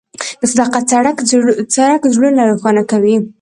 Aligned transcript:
د 0.39 0.43
صداقت 0.51 0.83
څرک 1.73 2.01
زړونه 2.15 2.41
روښانه 2.49 2.83
کوي. 2.91 3.15